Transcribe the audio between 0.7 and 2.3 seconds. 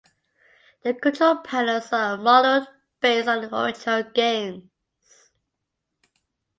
The control panels are